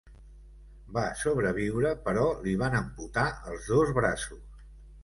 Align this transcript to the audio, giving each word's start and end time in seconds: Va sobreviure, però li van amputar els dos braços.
Va 0.97 1.03
sobreviure, 1.19 1.93
però 2.09 2.25
li 2.47 2.57
van 2.63 2.79
amputar 2.81 3.31
els 3.53 3.71
dos 3.77 3.95
braços. 4.01 4.47